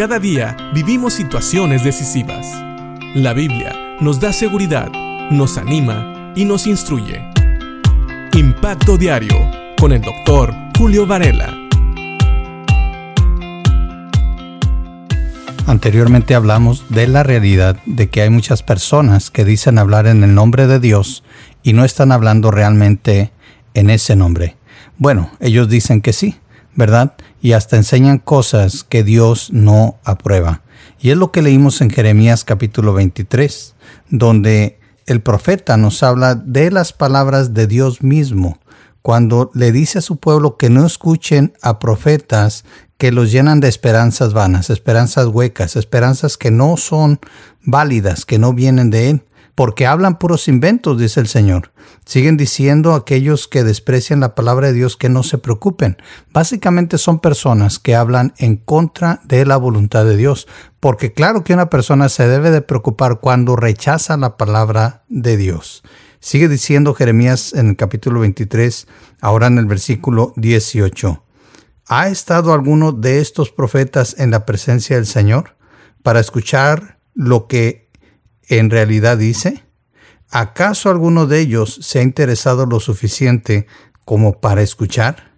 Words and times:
Cada 0.00 0.18
día 0.18 0.56
vivimos 0.72 1.12
situaciones 1.12 1.84
decisivas. 1.84 2.46
La 3.14 3.34
Biblia 3.34 3.98
nos 4.00 4.18
da 4.18 4.32
seguridad, 4.32 4.90
nos 5.30 5.58
anima 5.58 6.32
y 6.34 6.46
nos 6.46 6.66
instruye. 6.66 7.22
Impacto 8.32 8.96
Diario 8.96 9.36
con 9.78 9.92
el 9.92 10.00
doctor 10.00 10.54
Julio 10.78 11.06
Varela. 11.06 11.54
Anteriormente 15.66 16.34
hablamos 16.34 16.86
de 16.88 17.06
la 17.06 17.22
realidad 17.22 17.76
de 17.84 18.08
que 18.08 18.22
hay 18.22 18.30
muchas 18.30 18.62
personas 18.62 19.30
que 19.30 19.44
dicen 19.44 19.76
hablar 19.76 20.06
en 20.06 20.24
el 20.24 20.34
nombre 20.34 20.66
de 20.66 20.80
Dios 20.80 21.24
y 21.62 21.74
no 21.74 21.84
están 21.84 22.10
hablando 22.10 22.50
realmente 22.50 23.32
en 23.74 23.90
ese 23.90 24.16
nombre. 24.16 24.56
Bueno, 24.96 25.30
ellos 25.40 25.68
dicen 25.68 26.00
que 26.00 26.14
sí, 26.14 26.36
¿verdad? 26.74 27.14
Y 27.40 27.52
hasta 27.52 27.76
enseñan 27.76 28.18
cosas 28.18 28.84
que 28.84 29.02
Dios 29.04 29.50
no 29.52 29.98
aprueba. 30.04 30.62
Y 31.00 31.10
es 31.10 31.16
lo 31.16 31.32
que 31.32 31.42
leímos 31.42 31.80
en 31.80 31.90
Jeremías 31.90 32.44
capítulo 32.44 32.92
23, 32.92 33.74
donde 34.10 34.78
el 35.06 35.22
profeta 35.22 35.76
nos 35.76 36.02
habla 36.02 36.34
de 36.34 36.70
las 36.70 36.92
palabras 36.92 37.54
de 37.54 37.66
Dios 37.66 38.02
mismo, 38.02 38.58
cuando 39.02 39.50
le 39.54 39.72
dice 39.72 39.98
a 39.98 40.02
su 40.02 40.18
pueblo 40.18 40.56
que 40.56 40.70
no 40.70 40.86
escuchen 40.86 41.54
a 41.62 41.78
profetas 41.78 42.64
que 42.98 43.12
los 43.12 43.32
llenan 43.32 43.60
de 43.60 43.68
esperanzas 43.68 44.34
vanas, 44.34 44.68
esperanzas 44.68 45.26
huecas, 45.26 45.74
esperanzas 45.76 46.36
que 46.36 46.50
no 46.50 46.76
son 46.76 47.18
válidas, 47.62 48.26
que 48.26 48.38
no 48.38 48.52
vienen 48.52 48.90
de 48.90 49.10
Él 49.10 49.22
porque 49.54 49.86
hablan 49.86 50.18
puros 50.18 50.48
inventos, 50.48 50.98
dice 50.98 51.20
el 51.20 51.28
Señor. 51.28 51.72
Siguen 52.04 52.36
diciendo 52.36 52.94
aquellos 52.94 53.48
que 53.48 53.64
desprecian 53.64 54.20
la 54.20 54.34
palabra 54.34 54.68
de 54.68 54.72
Dios 54.72 54.96
que 54.96 55.08
no 55.08 55.22
se 55.22 55.38
preocupen. 55.38 55.98
Básicamente 56.32 56.98
son 56.98 57.20
personas 57.20 57.78
que 57.78 57.94
hablan 57.94 58.34
en 58.38 58.56
contra 58.56 59.20
de 59.24 59.44
la 59.44 59.56
voluntad 59.56 60.04
de 60.04 60.16
Dios, 60.16 60.48
porque 60.80 61.12
claro 61.12 61.44
que 61.44 61.54
una 61.54 61.70
persona 61.70 62.08
se 62.08 62.26
debe 62.26 62.50
de 62.50 62.62
preocupar 62.62 63.20
cuando 63.20 63.56
rechaza 63.56 64.16
la 64.16 64.36
palabra 64.36 65.04
de 65.08 65.36
Dios. 65.36 65.82
Sigue 66.20 66.48
diciendo 66.48 66.94
Jeremías 66.94 67.54
en 67.54 67.70
el 67.70 67.76
capítulo 67.76 68.20
23, 68.20 68.86
ahora 69.20 69.46
en 69.46 69.58
el 69.58 69.66
versículo 69.66 70.32
18. 70.36 71.22
¿Ha 71.86 72.08
estado 72.08 72.52
alguno 72.52 72.92
de 72.92 73.20
estos 73.20 73.50
profetas 73.50 74.14
en 74.18 74.30
la 74.30 74.46
presencia 74.46 74.96
del 74.96 75.06
Señor 75.06 75.56
para 76.02 76.20
escuchar 76.20 76.98
lo 77.14 77.46
que 77.46 77.89
en 78.58 78.70
realidad 78.70 79.16
dice? 79.16 79.64
¿Acaso 80.30 80.90
alguno 80.90 81.26
de 81.26 81.40
ellos 81.40 81.78
se 81.82 82.00
ha 82.00 82.02
interesado 82.02 82.66
lo 82.66 82.80
suficiente 82.80 83.66
como 84.04 84.40
para 84.40 84.62
escuchar? 84.62 85.30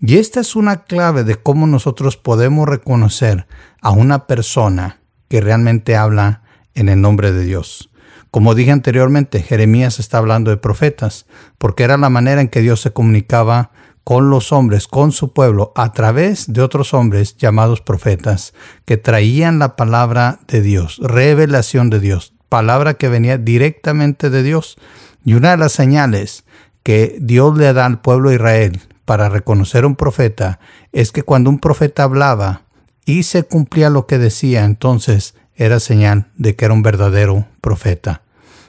Y 0.00 0.18
esta 0.18 0.40
es 0.40 0.56
una 0.56 0.84
clave 0.84 1.24
de 1.24 1.36
cómo 1.36 1.66
nosotros 1.66 2.16
podemos 2.16 2.68
reconocer 2.68 3.46
a 3.80 3.90
una 3.90 4.26
persona 4.26 5.00
que 5.28 5.40
realmente 5.40 5.96
habla 5.96 6.42
en 6.74 6.88
el 6.88 7.00
nombre 7.00 7.32
de 7.32 7.44
Dios. 7.44 7.90
Como 8.30 8.54
dije 8.54 8.70
anteriormente, 8.70 9.42
Jeremías 9.42 9.98
está 9.98 10.18
hablando 10.18 10.50
de 10.50 10.56
profetas, 10.56 11.26
porque 11.56 11.84
era 11.84 11.96
la 11.96 12.10
manera 12.10 12.40
en 12.40 12.48
que 12.48 12.60
Dios 12.60 12.80
se 12.80 12.92
comunicaba 12.92 13.70
con 14.04 14.30
los 14.30 14.52
hombres, 14.52 14.86
con 14.86 15.12
su 15.12 15.32
pueblo, 15.32 15.72
a 15.74 15.92
través 15.92 16.52
de 16.52 16.62
otros 16.62 16.94
hombres 16.94 17.36
llamados 17.36 17.80
profetas, 17.80 18.54
que 18.84 18.96
traían 18.96 19.58
la 19.58 19.76
palabra 19.76 20.40
de 20.46 20.62
Dios, 20.62 20.98
revelación 21.02 21.90
de 21.90 22.00
Dios, 22.00 22.34
palabra 22.48 22.94
que 22.94 23.08
venía 23.08 23.38
directamente 23.38 24.30
de 24.30 24.42
Dios. 24.42 24.76
Y 25.24 25.34
una 25.34 25.50
de 25.52 25.56
las 25.58 25.72
señales 25.72 26.44
que 26.82 27.18
Dios 27.20 27.56
le 27.56 27.72
da 27.72 27.86
al 27.86 28.00
pueblo 28.00 28.30
de 28.30 28.36
Israel 28.36 28.80
para 29.04 29.28
reconocer 29.28 29.84
un 29.84 29.96
profeta 29.96 30.58
es 30.92 31.12
que 31.12 31.22
cuando 31.22 31.50
un 31.50 31.58
profeta 31.58 32.02
hablaba 32.02 32.62
y 33.04 33.22
se 33.22 33.42
cumplía 33.42 33.90
lo 33.90 34.06
que 34.06 34.18
decía, 34.18 34.64
entonces 34.64 35.34
era 35.54 35.80
señal 35.80 36.28
de 36.36 36.54
que 36.56 36.64
era 36.64 36.74
un 36.74 36.82
verdadero 36.82 37.46
profeta. 37.60 38.22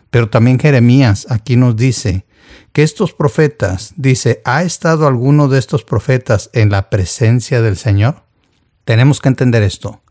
Pero 0.09 0.30
también 0.30 0.59
Jeremías 0.59 1.27
aquí 1.30 1.55
nos 1.55 1.75
dice 1.75 2.25
que 2.73 2.84
estos 2.84 3.13
profetas, 3.13 3.94
dice, 3.96 4.41
¿ha 4.46 4.63
estado 4.63 5.07
alguno 5.07 5.47
de 5.47 5.59
estos 5.59 5.84
profetas 5.84 6.50
en 6.53 6.69
la 6.69 6.90
presencia 6.90 7.61
del 7.61 7.78
Señor? 7.78 8.23
Tenemos 8.85 9.22
que 9.22 9.29
entender 9.29 9.61
esto. 9.63 10.01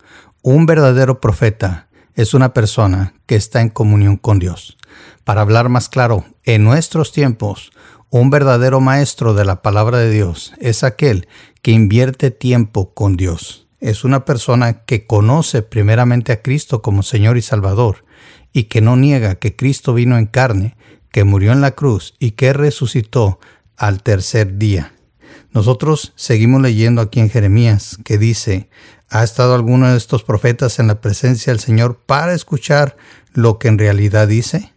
Un 0.42 0.66
verdadero 0.66 1.20
profeta 1.20 1.87
es 2.18 2.34
una 2.34 2.52
persona 2.52 3.14
que 3.26 3.36
está 3.36 3.60
en 3.60 3.68
comunión 3.68 4.16
con 4.16 4.40
Dios. 4.40 4.76
Para 5.22 5.40
hablar 5.40 5.68
más 5.68 5.88
claro, 5.88 6.24
en 6.42 6.64
nuestros 6.64 7.12
tiempos, 7.12 7.70
un 8.10 8.28
verdadero 8.28 8.80
maestro 8.80 9.34
de 9.34 9.44
la 9.44 9.62
palabra 9.62 9.98
de 9.98 10.10
Dios 10.10 10.52
es 10.58 10.82
aquel 10.82 11.28
que 11.62 11.70
invierte 11.70 12.32
tiempo 12.32 12.92
con 12.92 13.16
Dios. 13.16 13.68
Es 13.78 14.02
una 14.02 14.24
persona 14.24 14.84
que 14.84 15.06
conoce 15.06 15.62
primeramente 15.62 16.32
a 16.32 16.42
Cristo 16.42 16.82
como 16.82 17.04
Señor 17.04 17.36
y 17.36 17.42
Salvador 17.42 18.04
y 18.52 18.64
que 18.64 18.80
no 18.80 18.96
niega 18.96 19.36
que 19.36 19.54
Cristo 19.54 19.94
vino 19.94 20.18
en 20.18 20.26
carne, 20.26 20.76
que 21.12 21.22
murió 21.22 21.52
en 21.52 21.60
la 21.60 21.70
cruz 21.70 22.16
y 22.18 22.32
que 22.32 22.52
resucitó 22.52 23.38
al 23.76 24.02
tercer 24.02 24.58
día. 24.58 24.92
Nosotros 25.52 26.14
seguimos 26.16 26.62
leyendo 26.62 27.00
aquí 27.00 27.20
en 27.20 27.30
Jeremías 27.30 27.96
que 28.04 28.18
dice, 28.18 28.70
¿Ha 29.10 29.24
estado 29.24 29.54
alguno 29.54 29.90
de 29.90 29.96
estos 29.96 30.22
profetas 30.22 30.78
en 30.78 30.86
la 30.86 31.00
presencia 31.00 31.52
del 31.52 31.60
Señor 31.60 31.98
para 32.04 32.34
escuchar 32.34 32.96
lo 33.32 33.58
que 33.58 33.68
en 33.68 33.78
realidad 33.78 34.28
dice? 34.28 34.74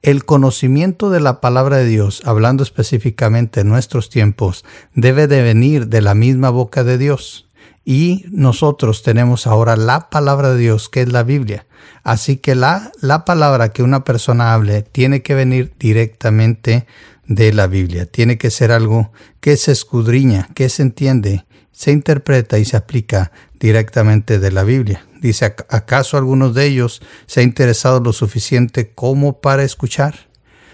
El 0.00 0.24
conocimiento 0.24 1.10
de 1.10 1.20
la 1.20 1.40
palabra 1.40 1.76
de 1.76 1.84
Dios, 1.84 2.22
hablando 2.24 2.62
específicamente 2.62 3.60
en 3.60 3.68
nuestros 3.68 4.08
tiempos, 4.08 4.64
debe 4.94 5.26
de 5.26 5.42
venir 5.42 5.88
de 5.88 6.00
la 6.00 6.14
misma 6.14 6.48
boca 6.48 6.82
de 6.82 6.96
Dios. 6.96 7.46
Y 7.84 8.24
nosotros 8.30 9.02
tenemos 9.02 9.46
ahora 9.46 9.76
la 9.76 10.08
palabra 10.08 10.54
de 10.54 10.58
Dios, 10.58 10.88
que 10.88 11.02
es 11.02 11.12
la 11.12 11.22
Biblia. 11.22 11.66
Así 12.04 12.38
que 12.38 12.54
la, 12.54 12.90
la 13.00 13.24
palabra 13.26 13.68
que 13.68 13.82
una 13.82 14.02
persona 14.02 14.54
hable 14.54 14.82
tiene 14.82 15.22
que 15.22 15.34
venir 15.34 15.74
directamente 15.78 16.86
de 17.26 17.52
la 17.52 17.66
Biblia. 17.66 18.06
Tiene 18.06 18.38
que 18.38 18.50
ser 18.50 18.72
algo 18.72 19.12
que 19.40 19.56
se 19.56 19.72
escudriña, 19.72 20.48
que 20.54 20.68
se 20.68 20.82
entiende 20.82 21.44
se 21.72 21.90
interpreta 21.90 22.58
y 22.58 22.64
se 22.64 22.76
aplica 22.76 23.32
directamente 23.58 24.38
de 24.38 24.52
la 24.52 24.62
Biblia. 24.62 25.04
Dice, 25.20 25.54
¿acaso 25.68 26.16
algunos 26.16 26.54
de 26.54 26.66
ellos 26.66 27.02
se 27.26 27.40
ha 27.40 27.42
interesado 27.42 28.00
lo 28.00 28.12
suficiente 28.12 28.92
como 28.92 29.40
para 29.40 29.62
escuchar? 29.62 30.14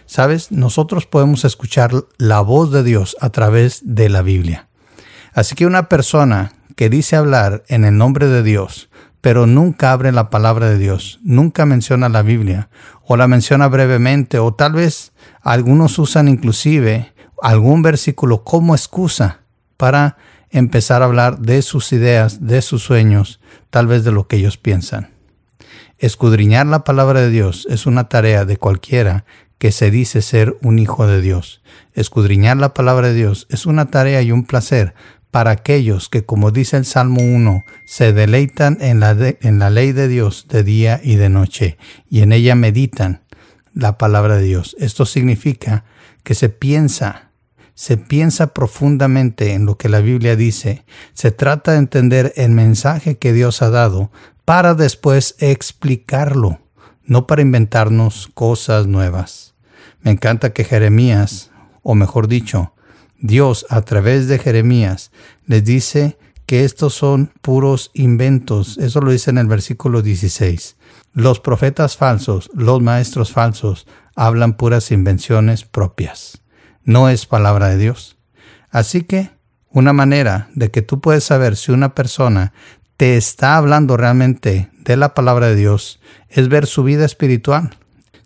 Sabes, 0.07 0.51
nosotros 0.51 1.07
podemos 1.07 1.45
escuchar 1.45 1.93
la 2.17 2.41
voz 2.41 2.73
de 2.73 2.83
Dios 2.83 3.17
a 3.21 3.31
través 3.31 3.81
de 3.85 4.09
la 4.09 4.23
Biblia. 4.23 4.69
Así 5.35 5.55
que 5.55 5.67
una 5.67 5.89
persona 5.89 6.53
que 6.77 6.89
dice 6.89 7.17
hablar 7.17 7.63
en 7.69 7.85
el 7.85 7.97
nombre 7.97 8.27
de 8.27 8.43
Dios, 8.43 8.89
pero 9.21 9.47
nunca 9.47 9.93
abre 9.93 10.13
la 10.13 10.31
palabra 10.31 10.71
de 10.71 10.79
Dios, 10.79 11.21
nunca 11.23 11.67
menciona 11.67 12.09
la 12.09 12.23
Biblia, 12.23 12.71
o 13.05 13.17
la 13.17 13.29
menciona 13.29 13.69
brevemente, 13.69 14.39
o 14.39 14.55
tal 14.55 14.73
vez 14.73 15.13
algunos 15.43 15.99
usan 15.99 16.29
inclusive 16.29 17.13
algún 17.43 17.83
versículo 17.83 18.45
como 18.45 18.75
excusa 18.75 19.41
para 19.77 20.17
empezar 20.51 21.03
a 21.03 21.07
hablar 21.07 21.39
de 21.39 21.63
sus 21.63 21.93
ideas, 21.93 22.47
de 22.47 22.63
sus 22.63 22.83
sueños, 22.83 23.41
tal 23.71 23.87
vez 23.87 24.05
de 24.05 24.13
lo 24.13 24.27
que 24.27 24.37
ellos 24.37 24.57
piensan. 24.57 25.11
Escudriñar 25.99 26.67
la 26.67 26.85
palabra 26.85 27.21
de 27.21 27.31
Dios 27.31 27.67
es 27.69 27.87
una 27.87 28.09
tarea 28.09 28.45
de 28.45 28.57
cualquiera 28.57 29.25
que 29.59 29.73
se 29.73 29.91
dice 29.91 30.23
ser 30.23 30.57
un 30.63 30.79
hijo 30.79 31.07
de 31.07 31.21
Dios. 31.21 31.61
Escudriñar 31.93 32.57
la 32.57 32.73
palabra 32.73 33.09
de 33.09 33.15
Dios 33.15 33.47
es 33.51 33.67
una 33.67 33.91
tarea 33.91 34.23
y 34.23 34.31
un 34.31 34.45
placer 34.45 34.95
para 35.31 35.51
aquellos 35.51 36.09
que, 36.09 36.25
como 36.25 36.53
dice 36.53 36.77
el 36.77 36.85
Salmo 36.85 37.21
1, 37.21 37.65
se 37.85 38.13
deleitan 38.13 38.79
en 38.81 39.01
la, 39.01 39.17
en 39.41 39.59
la 39.59 39.71
ley 39.71 39.93
de 39.93 40.09
Dios 40.09 40.47
de 40.49 40.63
día 40.63 41.01
y 41.03 41.17
de 41.17 41.29
noche 41.29 41.77
y 42.09 42.21
en 42.23 42.33
ella 42.33 42.55
meditan 42.55 43.23
la 43.75 43.99
palabra 43.99 44.37
de 44.37 44.45
Dios. 44.45 44.77
Esto 44.79 45.05
significa 45.05 45.85
que 46.23 46.35
se 46.35 46.49
piensa 46.49 47.28
se 47.79 47.97
piensa 47.97 48.55
profundamente 48.55 49.53
en 49.53 49.65
lo 49.65 49.79
que 49.79 49.89
la 49.89 50.01
Biblia 50.01 50.35
dice, 50.35 50.85
se 51.13 51.31
trata 51.31 51.73
de 51.73 51.79
entender 51.79 52.33
el 52.35 52.51
mensaje 52.51 53.19
que 53.19 53.33
Dios 53.33 53.63
ha 53.63 53.71
dado 53.71 54.11
para 54.45 54.75
después 54.75 55.37
explicarlo, 55.39 56.59
no 57.05 57.29
para 57.29 57.43
inventarnos 57.43 58.31
cosas 58.35 58.89
nuevas. 58.89 59.55
Me 60.01 60.11
encanta 60.11 60.53
que 60.53 60.65
Jeremías, 60.65 61.53
o 61.85 61.95
mejor 61.95 62.27
dicho, 62.27 62.75
Dios 63.21 63.65
a 63.71 63.83
través 63.83 64.27
de 64.27 64.41
Jeremías 64.41 65.13
les 65.47 65.63
dice 65.63 66.19
que 66.47 66.65
estos 66.65 66.95
son 66.95 67.33
puros 67.43 67.93
inventos. 67.95 68.77
Eso 68.79 69.01
lo 69.01 69.13
dice 69.13 69.31
en 69.31 69.39
el 69.39 69.47
versículo 69.47 70.03
16. 70.03 70.77
Los 71.13 71.39
profetas 71.39 71.97
falsos, 71.97 72.51
los 72.55 72.83
maestros 72.83 73.31
falsos, 73.31 73.87
hablan 74.17 74.55
puras 74.55 74.91
invenciones 74.91 75.65
propias 75.65 76.43
no 76.89 77.11
es 77.11 77.27
palabra 77.27 77.69
de 77.69 77.77
Dios. 77.77 78.17
Así 78.71 79.03
que 79.03 79.31
una 79.69 79.93
manera 79.93 80.49
de 80.55 80.71
que 80.71 80.81
tú 80.81 81.03
puedes 81.03 81.23
saber 81.23 81.55
si 81.55 81.71
una 81.71 81.95
persona 81.95 82.55
te 82.97 83.19
está 83.19 83.59
hablando 83.59 83.99
realmente 83.99 84.71
de 84.79 84.97
la 84.97 85.13
palabra 85.13 85.49
de 85.49 85.55
Dios 85.55 86.01
es 86.31 86.49
ver 86.49 86.67
su 86.67 86.85
vida 86.85 87.05
espiritual, 87.05 87.77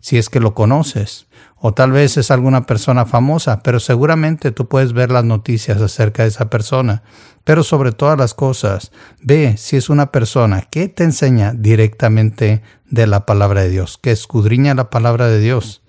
si 0.01 0.17
es 0.17 0.29
que 0.29 0.39
lo 0.39 0.55
conoces, 0.55 1.27
O 1.65 1.75
tal 1.75 1.93
vez 1.93 2.17
es 2.17 2.33
alguna 2.33 2.67
persona 2.67 3.07
famosa, 3.07 3.63
pero 3.63 3.79
seguramente 3.79 4.51
tú 4.51 4.67
puedes 4.67 4.93
ver 4.93 5.13
las 5.13 5.25
noticias 5.25 5.81
acerca 5.81 6.25
de 6.25 6.31
esa 6.31 6.51
persona. 6.51 7.05
Pero 7.45 7.63
sobre 7.63 7.93
todas 7.93 8.19
las 8.19 8.35
cosas, 8.35 8.91
ve 9.21 9.55
si 9.57 9.77
es 9.77 9.89
una 9.89 10.11
persona 10.11 10.63
que 10.63 10.89
te 10.89 11.05
enseña 11.05 11.53
directamente 11.53 12.63
de 12.91 13.07
la 13.07 13.27
palabra 13.27 13.63
de 13.63 13.71
Dios, 13.71 13.97
que 13.97 14.11
escudriña 14.11 14.75
la 14.75 14.91
palabra 14.91 15.29
de 15.29 15.39
Dios 15.39 15.82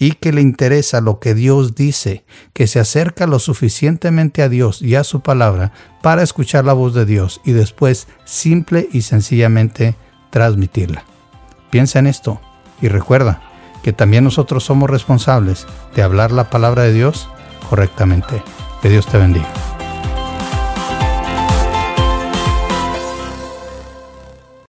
y 0.00 0.12
que 0.12 0.32
le 0.32 0.40
interesa 0.40 1.00
lo 1.00 1.20
que 1.20 1.34
Dios 1.34 1.76
dice, 1.76 2.24
que 2.52 2.66
se 2.66 2.80
acerca 2.80 3.28
lo 3.28 3.38
suficientemente 3.38 4.42
a 4.42 4.48
Dios 4.48 4.82
y 4.82 4.96
a 4.96 5.04
su 5.04 5.20
palabra 5.20 5.72
para 6.02 6.22
escuchar 6.22 6.64
la 6.64 6.72
voz 6.72 6.94
de 6.94 7.04
Dios 7.04 7.40
y 7.44 7.52
después 7.52 8.08
simple 8.24 8.88
y 8.90 9.02
sencillamente 9.02 9.94
transmitirla. 10.30 11.04
Piensa 11.70 11.98
en 11.98 12.08
esto 12.08 12.40
y 12.80 12.88
recuerda, 12.88 13.42
que 13.82 13.92
también 13.92 14.24
nosotros 14.24 14.64
somos 14.64 14.90
responsables 14.90 15.66
de 15.94 16.02
hablar 16.02 16.32
la 16.32 16.50
palabra 16.50 16.82
de 16.82 16.92
Dios 16.92 17.28
correctamente. 17.68 18.42
Que 18.82 18.88
Dios 18.88 19.06
te 19.06 19.18
bendiga. 19.18 19.69